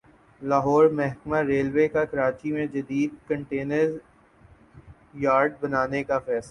[0.41, 3.89] لاہور محکمہ ریلوے کا کراچی میں جدید کنٹینر
[5.13, 6.39] یارڈ بنانے کا فیصلہ